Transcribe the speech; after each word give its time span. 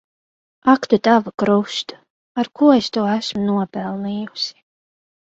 Ak 0.71 0.85
tu 0.93 0.97
tavu 1.07 1.33
krustu! 1.41 1.95
Ar 2.41 2.49
ko 2.57 2.69
es 2.77 2.87
to 2.97 3.03
esmu 3.17 3.43
nopelnījusi. 3.51 4.57